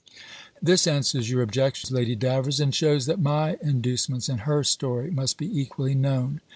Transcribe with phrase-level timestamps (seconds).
[0.59, 5.37] This answers your objection, Lady Davers, and shews that my inducements and her story must
[5.37, 6.41] be equally known.